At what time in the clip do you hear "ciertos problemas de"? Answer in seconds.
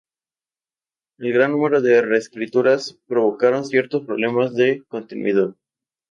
3.67-4.81